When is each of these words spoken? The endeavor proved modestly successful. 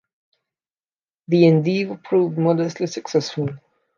The 1.27 1.45
endeavor 1.45 1.95
proved 2.03 2.35
modestly 2.35 2.87
successful. 2.87 3.49